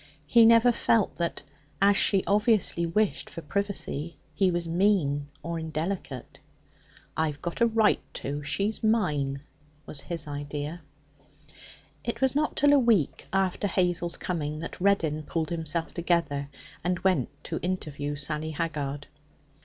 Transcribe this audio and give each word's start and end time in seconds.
He 0.25 0.47
never 0.47 0.71
felt 0.71 1.13
that, 1.17 1.43
as 1.79 1.95
she 1.95 2.23
obviously 2.25 2.87
wished 2.87 3.29
for 3.29 3.43
privacy, 3.43 4.17
he 4.33 4.49
was 4.49 4.67
mean 4.67 5.27
or 5.43 5.59
indelicate. 5.59 6.39
'I've 7.15 7.39
got 7.39 7.61
a 7.61 7.67
right 7.67 8.01
to. 8.15 8.41
She's 8.41 8.83
mine,' 8.83 9.41
was 9.85 10.01
his 10.01 10.27
idea. 10.27 10.81
It 12.03 12.19
was 12.19 12.33
not 12.33 12.55
till 12.55 12.73
a 12.73 12.79
week 12.79 13.27
after 13.31 13.67
Hazel's 13.67 14.17
coming 14.17 14.57
that 14.57 14.81
Reddin 14.81 15.21
pulled 15.21 15.51
himself 15.51 15.93
together, 15.93 16.49
and 16.83 16.97
went 17.01 17.29
to 17.43 17.59
interview 17.61 18.15
Sally 18.15 18.49
Haggard. 18.49 19.05